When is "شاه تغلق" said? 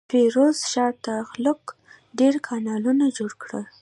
0.71-1.61